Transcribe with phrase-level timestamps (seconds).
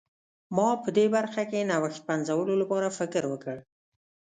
[0.55, 3.57] ما په دې برخه کې نوښت پنځولو لپاره فکر وکړ.